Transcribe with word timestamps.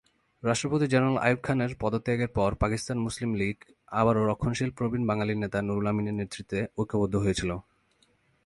রাষ্ট্রপতি 0.43 0.85
জেনারেল 0.87 1.17
আইয়ুব 1.17 1.39
খানের 1.43 1.71
পদত্যাগের 1.79 2.31
পর 2.37 2.49
পাকিস্তান 2.55 2.97
মুসলিম 2.97 3.31
লীগ 3.33 3.57
আবারও 3.91 4.27
রক্ষণশীল 4.27 4.71
প্রবীণ 4.77 5.03
বাঙালি 5.07 5.33
নেতা 5.35 5.59
নুরুল 5.61 5.87
আমিনের 5.87 6.13
নেতৃত্বে 6.13 6.59
ঐক্যবদ্ধ 6.77 7.15
হয়েছিল। 7.15 7.51